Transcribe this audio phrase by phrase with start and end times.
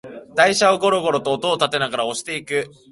[0.35, 2.71] 台車をゴロゴロと音をたてながら押していく